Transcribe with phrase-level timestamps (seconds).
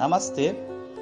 [0.00, 0.56] Namastê,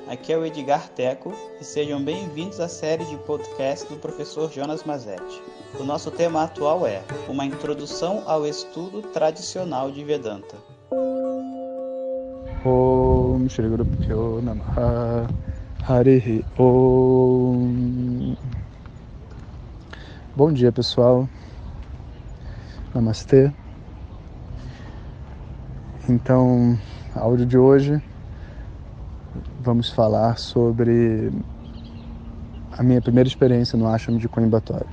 [0.09, 4.83] aqui é o Edgar Teco e sejam bem-vindos à série de podcast do professor Jonas
[4.83, 5.41] Mazetti.
[5.79, 10.57] O nosso tema atual é Uma Introdução ao Estudo Tradicional de Vedanta.
[12.65, 15.29] Om Shri Guru Pyo Namaha.
[15.87, 18.35] Harihi Om.
[20.35, 21.29] Bom dia pessoal.
[22.93, 23.53] Namastê.
[26.09, 26.77] Então,
[27.15, 28.03] áudio de hoje
[29.61, 31.33] vamos falar sobre
[32.77, 34.87] a minha primeira experiência no ashram de Coimbatore.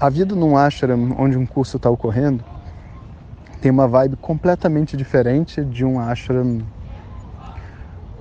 [0.00, 2.42] A vida num ashram onde um curso está ocorrendo
[3.60, 6.62] tem uma vibe completamente diferente de um ashram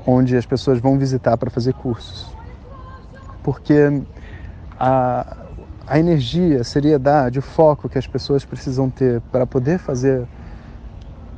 [0.05, 2.31] onde as pessoas vão visitar para fazer cursos.
[3.41, 4.03] Porque
[4.79, 5.37] a,
[5.87, 10.27] a energia, a seriedade, o foco que as pessoas precisam ter para poder fazer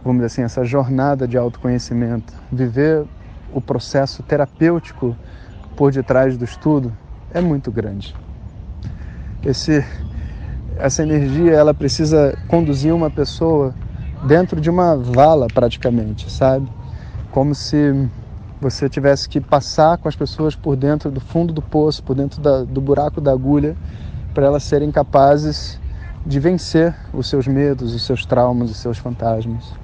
[0.04, 3.06] vamos dizer assim, essa jornada de autoconhecimento, viver
[3.54, 5.16] o processo terapêutico
[5.76, 6.92] por detrás do estudo
[7.34, 8.16] é muito grande.
[9.44, 9.84] Esse,
[10.78, 13.74] essa energia ela precisa conduzir uma pessoa
[14.26, 16.68] dentro de uma vala praticamente, sabe?
[17.32, 18.10] Como se
[18.62, 22.42] você tivesse que passar com as pessoas por dentro do fundo do poço, por dentro
[22.42, 23.76] da, do buraco da agulha,
[24.34, 25.80] para elas serem capazes
[26.26, 29.83] de vencer os seus medos, os seus traumas, os seus fantasmas.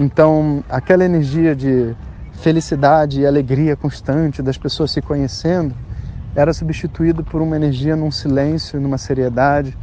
[0.00, 1.94] Então, aquela energia de
[2.32, 5.74] felicidade e alegria constante das pessoas se conhecendo
[6.34, 9.76] era substituído por uma energia num silêncio, numa seriedade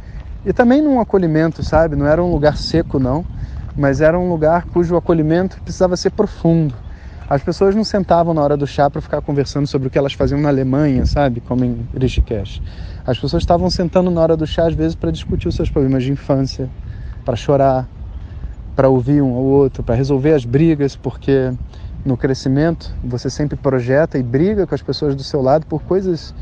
[0.44, 1.94] e também num acolhimento, sabe?
[1.94, 3.24] Não era um lugar seco, não,
[3.76, 6.74] mas era um lugar cujo acolhimento precisava ser profundo.
[7.30, 10.14] As pessoas não sentavam na hora do chá para ficar conversando sobre o que elas
[10.14, 11.40] faziam na Alemanha, sabe?
[11.40, 12.60] Como em Rishikesh.
[13.06, 16.02] As pessoas estavam sentando na hora do chá, às vezes, para discutir os seus problemas
[16.02, 16.68] de infância,
[17.24, 17.86] para chorar,
[18.78, 21.52] para ouvir um ao outro, para resolver as brigas, porque
[22.04, 26.32] no crescimento você sempre projeta e briga com as pessoas do seu lado por coisas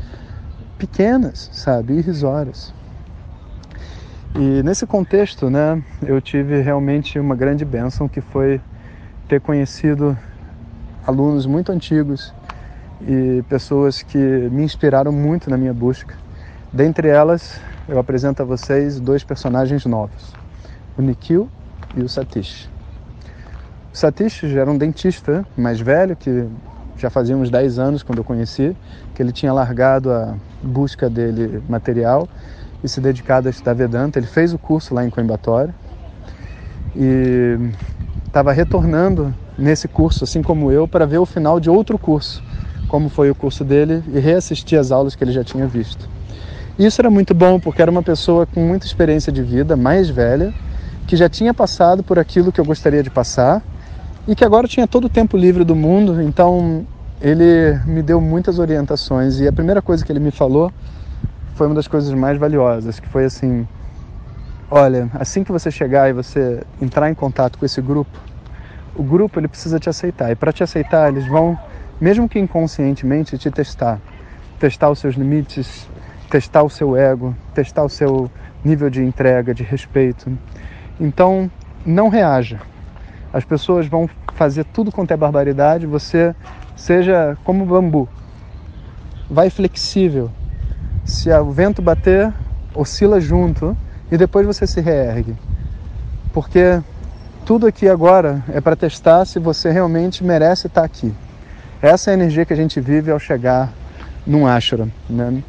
[0.77, 2.71] pequenas, sabe, irrisórias.
[4.35, 8.61] E nesse contexto, né, eu tive realmente uma grande bênção que foi
[9.27, 10.15] ter conhecido
[11.07, 12.31] alunos muito antigos
[13.01, 14.19] e pessoas que
[14.51, 16.13] me inspiraram muito na minha busca.
[16.71, 17.59] Dentre elas,
[17.89, 20.35] eu apresento a vocês dois personagens novos:
[20.95, 21.49] o Nikhil
[21.97, 22.69] e o Satish.
[23.93, 26.47] O Satish já era um dentista mais velho, que
[26.97, 28.75] já fazia uns 10 anos quando eu conheci,
[29.13, 32.29] que ele tinha largado a busca dele material
[32.83, 34.19] e se dedicado a estudar Vedanta.
[34.19, 35.73] Ele fez o curso lá em Coimbatore
[36.95, 37.71] e
[38.25, 42.43] estava retornando nesse curso, assim como eu, para ver o final de outro curso,
[42.87, 46.07] como foi o curso dele, e reassistir as aulas que ele já tinha visto.
[46.77, 50.53] Isso era muito bom porque era uma pessoa com muita experiência de vida, mais velha,
[51.07, 53.63] que já tinha passado por aquilo que eu gostaria de passar
[54.27, 56.85] e que agora tinha todo o tempo livre do mundo, então
[57.21, 60.71] ele me deu muitas orientações e a primeira coisa que ele me falou
[61.55, 63.65] foi uma das coisas mais valiosas, que foi assim:
[64.69, 68.19] olha, assim que você chegar e você entrar em contato com esse grupo,
[68.93, 70.29] o grupo ele precisa te aceitar.
[70.29, 71.57] E para te aceitar eles vão,
[72.01, 73.99] mesmo que inconscientemente, te testar,
[74.59, 75.87] testar os seus limites,
[76.29, 78.29] testar o seu ego, testar o seu
[78.63, 80.29] nível de entrega, de respeito.
[80.99, 81.49] Então,
[81.85, 82.59] não reaja.
[83.31, 86.35] As pessoas vão fazer tudo quanto é barbaridade, você
[86.75, 88.07] seja como bambu.
[89.29, 90.31] Vai flexível.
[91.05, 92.33] Se o vento bater,
[92.73, 93.75] oscila junto
[94.11, 95.35] e depois você se reergue.
[96.33, 96.81] Porque
[97.45, 101.13] tudo aqui agora é para testar se você realmente merece estar aqui.
[101.81, 103.71] Essa é a energia que a gente vive ao chegar
[104.25, 105.41] num ashram, né?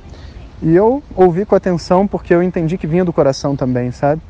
[0.63, 4.21] E eu ouvi com atenção porque eu entendi que vinha do coração também, sabe?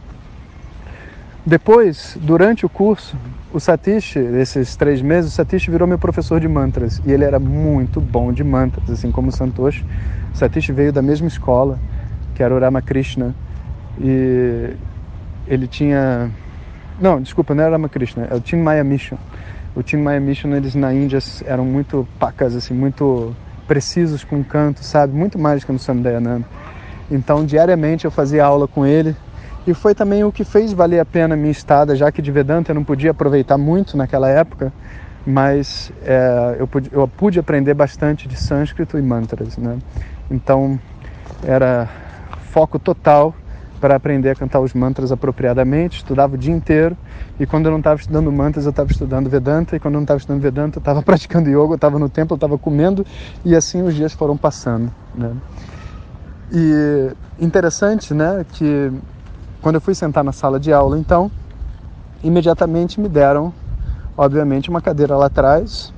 [1.48, 3.16] Depois, durante o curso,
[3.54, 7.38] o Satish, esses três meses, o Satish virou meu professor de mantras e ele era
[7.38, 9.82] muito bom de mantras, assim como o Santosh.
[10.34, 11.80] O Satish veio da mesma escola,
[12.34, 13.34] que era o Ramakrishna,
[13.98, 14.74] e
[15.46, 16.30] ele tinha.
[17.00, 19.16] Não, desculpa, não era Ramakrishna, é o Maya Mission.
[19.74, 23.34] O Maya Mission, eles na Índia eram muito pacas, assim, muito
[23.66, 25.14] precisos com canto, sabe?
[25.14, 26.44] Muito mais que no Swami Dayananda.
[27.10, 29.16] Então, diariamente eu fazia aula com ele
[29.68, 32.32] e foi também o que fez valer a pena a minha estada, já que de
[32.32, 34.72] Vedanta eu não podia aproveitar muito naquela época,
[35.26, 39.58] mas é, eu, pude, eu pude aprender bastante de sânscrito e mantras.
[39.58, 39.76] Né?
[40.30, 40.80] Então
[41.44, 41.86] era
[42.50, 43.34] foco total
[43.78, 46.96] para aprender a cantar os mantras apropriadamente, estudava o dia inteiro
[47.38, 50.04] e quando eu não estava estudando mantras eu estava estudando Vedanta e quando eu não
[50.04, 53.04] estava estudando Vedanta eu estava praticando yoga, eu estava no templo, eu estava comendo
[53.44, 54.90] e assim os dias foram passando.
[55.14, 55.30] Né?
[56.50, 58.90] E interessante, né, que
[59.62, 61.30] quando eu fui sentar na sala de aula, então,
[62.22, 63.52] imediatamente me deram
[64.18, 65.94] obviamente, uma cadeira lá atrás.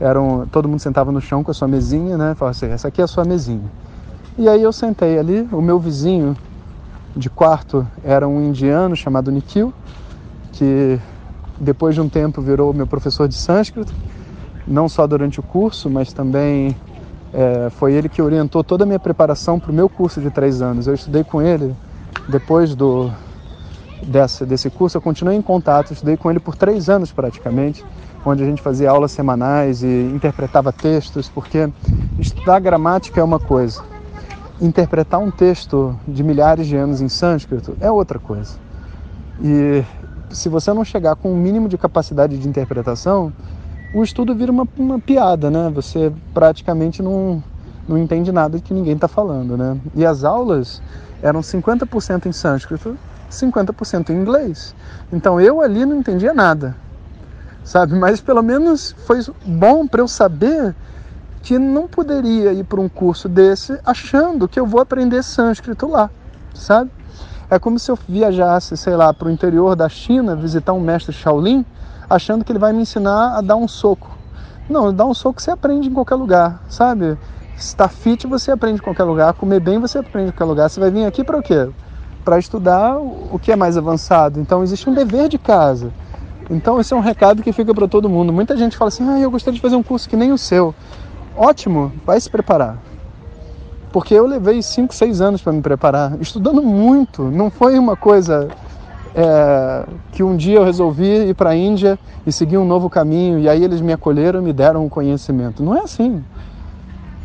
[0.00, 2.34] Eram, todo mundo sentava no chão com a sua mesinha, né?
[2.34, 3.70] Falava assim, essa aqui é a sua mesinha.
[4.36, 6.36] E aí eu sentei ali, o meu vizinho
[7.14, 9.72] de quarto era um indiano chamado Nikhil,
[10.52, 10.98] que
[11.58, 13.92] depois de um tempo virou meu professor de sânscrito,
[14.66, 16.74] não só durante o curso, mas também
[17.32, 20.62] é, foi ele que orientou toda a minha preparação para o meu curso de três
[20.62, 20.86] anos.
[20.86, 21.76] Eu estudei com ele
[22.28, 23.10] depois do
[24.02, 27.84] desse, desse curso, eu continuei em contato, estudei com ele por três anos praticamente,
[28.24, 31.68] onde a gente fazia aulas semanais e interpretava textos, porque
[32.18, 33.82] estudar gramática é uma coisa,
[34.60, 38.54] interpretar um texto de milhares de anos em sânscrito é outra coisa.
[39.42, 39.82] E
[40.30, 43.32] se você não chegar com o um mínimo de capacidade de interpretação,
[43.92, 45.70] o estudo vira uma, uma piada, né?
[45.74, 47.42] Você praticamente não,
[47.90, 49.76] não entende nada que ninguém está falando, né?
[49.96, 50.80] E as aulas
[51.20, 52.96] eram 50% em sânscrito,
[53.28, 54.76] 50% em inglês.
[55.12, 56.76] Então eu ali não entendia nada,
[57.64, 57.96] sabe?
[57.96, 60.74] Mas pelo menos foi bom para eu saber
[61.42, 66.08] que não poderia ir para um curso desse achando que eu vou aprender sânscrito lá,
[66.54, 66.90] sabe?
[67.50, 71.12] É como se eu viajasse, sei lá, para o interior da China, visitar um mestre
[71.12, 71.66] Shaolin,
[72.08, 74.08] achando que ele vai me ensinar a dar um soco.
[74.68, 77.18] Não, dar um soco você aprende em qualquer lugar, sabe?
[77.60, 80.68] Estar fit você aprende em qualquer lugar, comer bem você aprende em qualquer lugar.
[80.68, 81.68] Você vai vir aqui para o quê?
[82.24, 84.40] Para estudar o que é mais avançado.
[84.40, 85.92] Então existe um dever de casa.
[86.50, 88.32] Então esse é um recado que fica para todo mundo.
[88.32, 90.74] Muita gente fala assim: "Ah, eu gostaria de fazer um curso que nem o seu"
[91.36, 92.78] ótimo, vai se preparar.
[93.92, 97.24] Porque eu levei 5, 6 anos para me preparar, estudando muito.
[97.24, 98.48] Não foi uma coisa
[99.14, 103.38] é, que um dia eu resolvi ir para a Índia e seguir um novo caminho
[103.38, 105.62] e aí eles me acolheram e me deram o um conhecimento.
[105.62, 106.22] Não é assim.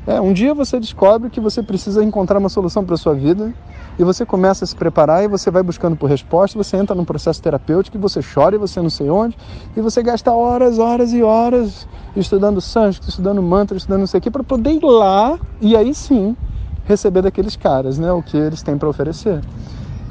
[0.08, 3.52] É, um dia você descobre que você precisa encontrar uma solução para a sua vida
[3.98, 7.06] e você começa a se preparar e você vai buscando por resposta, você entra num
[7.06, 9.36] processo terapêutico e você chora e você não sei onde,
[9.76, 14.22] e você gasta horas, horas e horas estudando sânscrito, estudando mantra, estudando não sei o
[14.22, 16.38] que, para poder ir lá e aí sim
[16.86, 19.42] receber daqueles caras, né, o que eles têm para oferecer.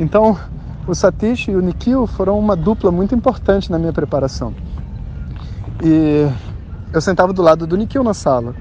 [0.01, 0.37] Então,
[0.89, 4.53] o Satish e o Nikhil foram uma dupla muito importante na minha preparação.
[5.85, 6.29] E
[6.93, 8.57] eu sentava do lado do Nikhil na sala.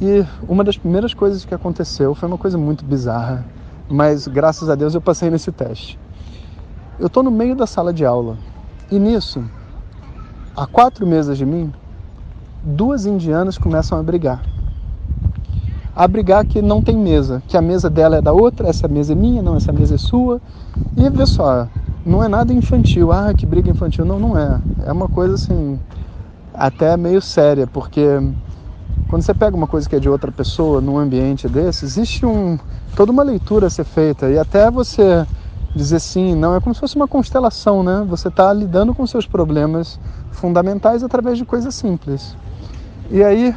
[0.00, 3.44] E uma das primeiras coisas que aconteceu foi uma coisa muito bizarra
[3.92, 5.98] mas graças a Deus eu passei nesse teste.
[6.98, 8.38] Eu estou no meio da sala de aula
[8.90, 9.44] e nisso,
[10.56, 11.70] a quatro mesas de mim,
[12.62, 14.42] duas indianas começam a brigar.
[15.94, 19.12] A brigar que não tem mesa, que a mesa dela é da outra, essa mesa
[19.12, 20.40] é minha, não, essa mesa é sua.
[20.96, 21.68] E vê só,
[22.04, 24.06] não é nada infantil, ah, que briga infantil.
[24.06, 24.58] Não, não é.
[24.86, 25.78] É uma coisa assim,
[26.54, 28.06] até meio séria, porque
[29.12, 32.58] quando você pega uma coisa que é de outra pessoa num ambiente desse, existe um,
[32.96, 35.26] toda uma leitura a ser feita e até você
[35.76, 38.06] dizer sim, não, é como se fosse uma constelação, né?
[38.08, 40.00] Você está lidando com seus problemas
[40.30, 42.34] fundamentais através de coisas simples.
[43.10, 43.54] E aí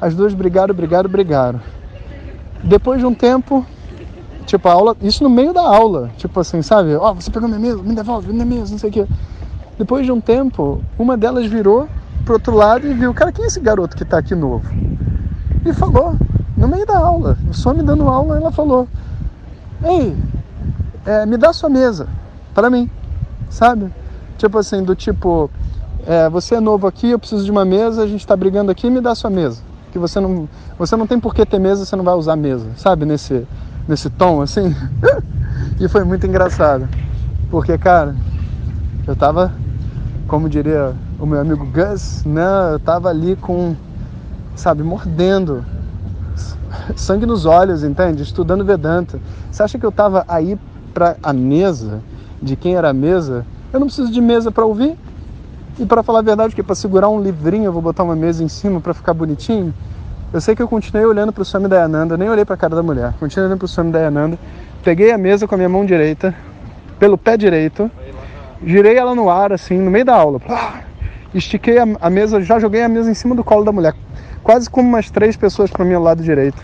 [0.00, 1.60] as duas brigaram, brigaram, brigaram.
[2.64, 3.64] Depois de um tempo,
[4.46, 6.96] tipo a aula, isso no meio da aula, tipo assim, sabe?
[6.96, 9.06] Ó, oh, você pegou minha mesa, me devolve, minha mesa, não sei o quê.
[9.78, 11.88] Depois de um tempo, uma delas virou
[12.28, 14.62] pro outro lado e viu, cara, quem é esse garoto que está aqui novo?
[15.64, 16.14] E falou,
[16.54, 18.86] no meio da aula, só me dando aula, ela falou,
[19.82, 20.14] ei,
[21.06, 22.06] é, me dá sua mesa,
[22.54, 22.90] para mim,
[23.48, 23.90] sabe?
[24.36, 25.50] Tipo assim, do tipo,
[26.06, 28.90] é, você é novo aqui, eu preciso de uma mesa, a gente está brigando aqui,
[28.90, 29.62] me dá sua mesa.
[29.90, 30.46] Que você não,
[30.78, 33.06] você não tem por que ter mesa, você não vai usar mesa, sabe?
[33.06, 33.46] Nesse,
[33.88, 34.76] nesse tom assim.
[35.80, 36.86] e foi muito engraçado,
[37.50, 38.14] porque, cara,
[39.06, 39.50] eu tava,
[40.28, 42.44] como diria o meu amigo Gus, né?
[42.72, 43.74] Eu tava ali com,
[44.54, 45.64] sabe, mordendo,
[46.94, 48.22] sangue nos olhos, entende?
[48.22, 49.18] Estudando Vedanta.
[49.50, 50.58] Você acha que eu tava aí
[50.92, 52.00] para a mesa,
[52.42, 53.44] de quem era a mesa?
[53.72, 54.96] Eu não preciso de mesa para ouvir.
[55.78, 58.44] E para falar a verdade, que para segurar um livrinho eu vou botar uma mesa
[58.44, 59.72] em cima para ficar bonitinho.
[60.30, 62.76] Eu sei que eu continuei olhando para o Swami Dayananda, nem olhei para a cara
[62.76, 63.14] da mulher.
[63.18, 64.38] Continuei olhando para o Swami Dayananda,
[64.84, 66.34] peguei a mesa com a minha mão direita,
[66.98, 67.90] pelo pé direito,
[68.64, 70.40] girei ela no ar assim, no meio da aula
[71.34, 73.94] estiquei a, mesa, já joguei a mesa em cima do colo da mulher,
[74.42, 76.62] quase como umas três pessoas para o meu lado direito.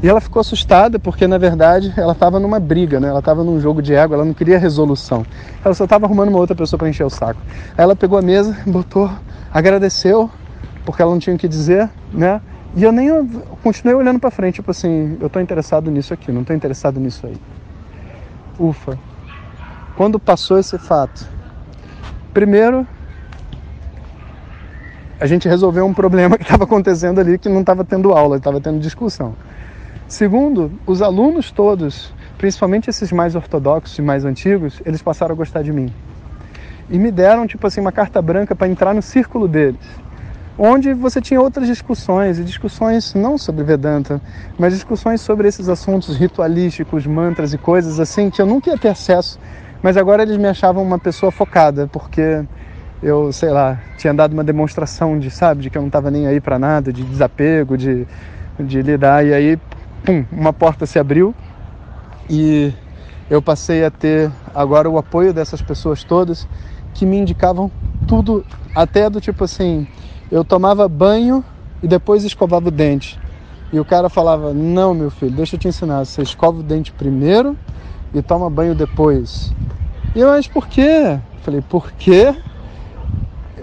[0.00, 3.08] E ela ficou assustada porque, na verdade, ela estava numa briga, né?
[3.08, 5.26] Ela estava num jogo de ego, ela não queria resolução.
[5.64, 7.40] Ela só estava arrumando uma outra pessoa para encher o saco.
[7.76, 9.10] Aí ela pegou a mesa, botou,
[9.52, 10.30] agradeceu,
[10.84, 12.40] porque ela não tinha o que dizer, né?
[12.76, 13.08] E eu nem
[13.62, 17.26] continuei olhando para frente, tipo assim, eu estou interessado nisso aqui, não estou interessado nisso
[17.26, 17.36] aí.
[18.56, 18.96] Ufa.
[19.98, 21.28] Quando passou esse fato,
[22.32, 22.86] primeiro
[25.18, 28.60] a gente resolveu um problema que estava acontecendo ali, que não estava tendo aula, estava
[28.60, 29.34] tendo discussão.
[30.06, 35.62] Segundo, os alunos todos, principalmente esses mais ortodoxos e mais antigos, eles passaram a gostar
[35.62, 35.92] de mim.
[36.88, 39.80] e me deram tipo assim uma carta branca para entrar no círculo deles,
[40.56, 44.22] onde você tinha outras discussões e discussões não sobre Vedanta,
[44.56, 48.90] mas discussões sobre esses assuntos ritualísticos, mantras e coisas assim que eu nunca ia ter
[48.90, 49.40] acesso,
[49.82, 52.44] mas agora eles me achavam uma pessoa focada porque
[53.02, 56.26] eu, sei lá, tinha dado uma demonstração de, sabe, de que eu não estava nem
[56.26, 58.06] aí para nada, de desapego, de,
[58.58, 59.58] de lidar e aí,
[60.04, 61.34] pum, uma porta se abriu
[62.28, 62.72] e
[63.30, 66.46] eu passei a ter agora o apoio dessas pessoas todas
[66.94, 67.70] que me indicavam
[68.06, 68.44] tudo,
[68.74, 69.86] até do tipo assim,
[70.30, 71.44] eu tomava banho
[71.82, 73.18] e depois escovava o dente.
[73.72, 76.04] E o cara falava: Não, meu filho, deixa eu te ensinar.
[76.04, 77.56] Você escova o dente primeiro
[78.14, 79.54] e toma banho depois.
[80.14, 81.18] E eu, mas por quê?
[81.42, 82.34] Falei: Por quê?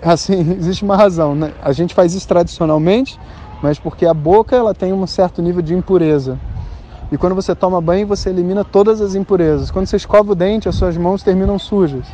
[0.01, 1.53] Assim, existe uma razão, né?
[1.61, 3.19] A gente faz isso tradicionalmente,
[3.61, 6.39] mas porque a boca ela tem um certo nível de impureza.
[7.11, 9.69] E quando você toma banho, você elimina todas as impurezas.
[9.69, 12.05] Quando você escova o dente, as suas mãos terminam sujas.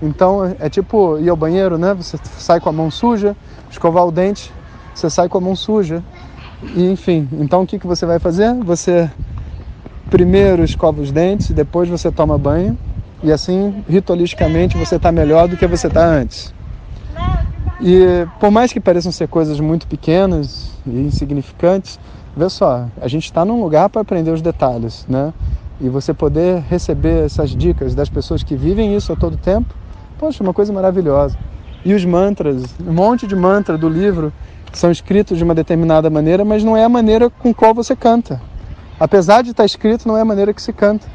[0.00, 1.92] Então é tipo ir ao banheiro, né?
[1.94, 3.36] Você sai com a mão suja,
[3.68, 4.52] escovar o dente,
[4.94, 6.02] você sai com a mão suja.
[6.74, 8.54] E, enfim, então o que, que você vai fazer?
[8.64, 9.10] Você
[10.10, 12.76] primeiro escova os dentes, depois você toma banho.
[13.22, 16.54] E assim, ritualisticamente, você está melhor do que você está antes.
[17.80, 21.98] E por mais que pareçam ser coisas muito pequenas e insignificantes,
[22.38, 25.34] Vê só, a gente está num lugar para aprender os detalhes, né?
[25.80, 29.74] E você poder receber essas dicas das pessoas que vivem isso a todo tempo,
[30.20, 31.36] poxa, uma coisa maravilhosa.
[31.84, 34.32] E os mantras, um monte de mantra do livro
[34.72, 38.40] são escritos de uma determinada maneira, mas não é a maneira com qual você canta.
[38.98, 41.06] Apesar de estar escrito, não é a maneira que se canta.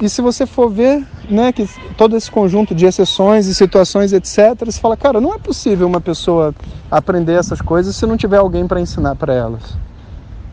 [0.00, 4.64] E se você for ver, né, que todo esse conjunto de exceções e situações, etc.,
[4.64, 6.54] você fala, cara, não é possível uma pessoa
[6.90, 9.62] aprender essas coisas se não tiver alguém para ensinar para elas.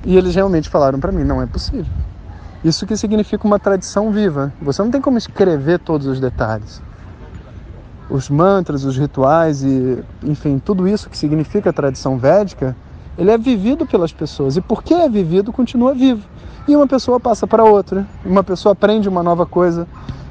[0.06, 1.92] E eles realmente falaram para mim, não é possível.
[2.64, 4.54] Isso que significa uma tradição viva.
[4.62, 6.82] Você não tem como escrever todos os detalhes.
[8.10, 12.76] Os mantras, os rituais e, enfim, tudo isso que significa a tradição védica,
[13.18, 14.58] ele é vivido pelas pessoas.
[14.58, 16.24] E porque é vivido, continua vivo
[16.70, 18.06] e uma pessoa passa para outra.
[18.24, 19.88] Uma pessoa aprende uma nova coisa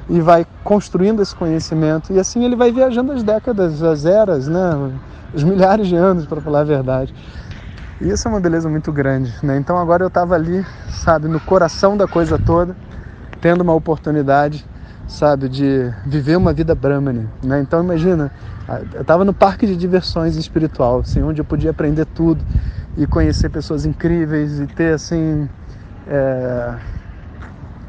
[0.09, 2.13] e vai construindo esse conhecimento.
[2.13, 4.91] E assim ele vai viajando as décadas, as eras, né?
[5.33, 7.13] os milhares de anos, para falar a verdade.
[7.99, 9.33] E isso é uma beleza muito grande.
[9.43, 9.57] Né?
[9.57, 12.75] Então agora eu estava ali, sabe, no coração da coisa toda,
[13.41, 14.65] tendo uma oportunidade,
[15.09, 17.27] sabe, de viver uma vida brahmane.
[17.43, 17.59] Né?
[17.59, 18.31] Então imagina,
[18.93, 22.45] eu estava no parque de diversões espiritual, assim, onde eu podia aprender tudo
[22.95, 25.49] e conhecer pessoas incríveis e ter assim
[26.07, 26.75] é,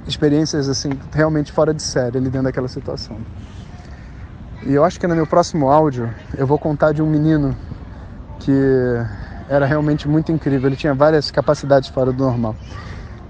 [0.06, 3.18] experiências assim realmente fora de série ali dentro daquela situação.
[4.64, 7.54] E eu acho que no meu próximo áudio eu vou contar de um menino
[8.38, 8.52] que
[9.46, 10.68] era realmente muito incrível.
[10.68, 12.56] Ele tinha várias capacidades fora do normal.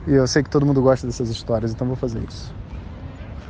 [0.07, 2.53] E eu sei que todo mundo gosta dessas histórias, então vou fazer isso.